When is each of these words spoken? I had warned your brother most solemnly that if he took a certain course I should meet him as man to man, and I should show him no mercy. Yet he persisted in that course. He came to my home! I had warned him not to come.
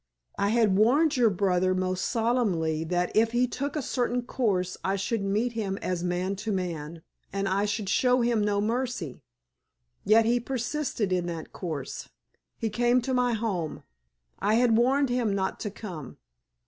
I 0.39 0.49
had 0.49 0.75
warned 0.75 1.15
your 1.15 1.29
brother 1.29 1.75
most 1.75 2.07
solemnly 2.07 2.83
that 2.85 3.15
if 3.15 3.33
he 3.33 3.45
took 3.47 3.75
a 3.75 3.83
certain 3.83 4.23
course 4.23 4.75
I 4.83 4.95
should 4.95 5.21
meet 5.21 5.51
him 5.51 5.77
as 5.77 6.03
man 6.03 6.35
to 6.37 6.51
man, 6.51 7.03
and 7.31 7.47
I 7.47 7.65
should 7.65 7.87
show 7.87 8.21
him 8.21 8.41
no 8.43 8.59
mercy. 8.61 9.21
Yet 10.03 10.25
he 10.25 10.39
persisted 10.39 11.13
in 11.13 11.27
that 11.27 11.53
course. 11.53 12.09
He 12.57 12.71
came 12.71 12.99
to 13.03 13.13
my 13.13 13.33
home! 13.33 13.83
I 14.39 14.55
had 14.55 14.75
warned 14.75 15.09
him 15.09 15.35
not 15.35 15.59
to 15.59 15.69
come. 15.69 16.17